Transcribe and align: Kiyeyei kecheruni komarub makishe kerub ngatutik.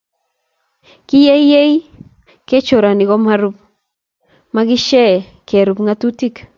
Kiyeyei 1.07 1.75
kecheruni 2.47 3.03
komarub 3.09 3.55
makishe 4.55 5.03
kerub 5.47 5.77
ngatutik. 5.83 6.35